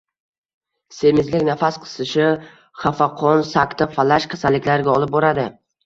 [0.99, 2.27] Semizlik nafas qisishi,
[2.87, 5.53] xafaqon, sakta, falaj kasalliklariga olib boradi.